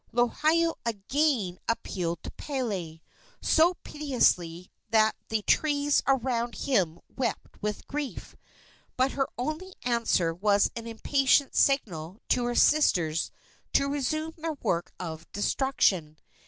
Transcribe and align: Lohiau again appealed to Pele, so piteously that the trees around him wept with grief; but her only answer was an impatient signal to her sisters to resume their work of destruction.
Lohiau 0.11 0.73
again 0.83 1.59
appealed 1.69 2.23
to 2.23 2.31
Pele, 2.31 3.01
so 3.39 3.75
piteously 3.83 4.71
that 4.89 5.15
the 5.29 5.43
trees 5.43 6.01
around 6.07 6.55
him 6.55 6.99
wept 7.15 7.61
with 7.61 7.85
grief; 7.87 8.35
but 8.97 9.11
her 9.11 9.27
only 9.37 9.75
answer 9.83 10.33
was 10.33 10.71
an 10.75 10.87
impatient 10.87 11.53
signal 11.53 12.19
to 12.29 12.45
her 12.45 12.55
sisters 12.55 13.29
to 13.73 13.87
resume 13.89 14.33
their 14.37 14.53
work 14.63 14.91
of 14.99 15.31
destruction. 15.33 16.17